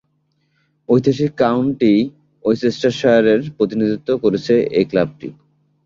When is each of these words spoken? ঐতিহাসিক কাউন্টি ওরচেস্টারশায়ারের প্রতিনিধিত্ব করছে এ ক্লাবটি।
ঐতিহাসিক 0.89 1.31
কাউন্টি 1.43 1.93
ওরচেস্টারশায়ারের 2.45 3.41
প্রতিনিধিত্ব 3.57 4.09
করছে 4.23 4.53
এ 4.71 4.81
ক্লাবটি। 4.89 5.27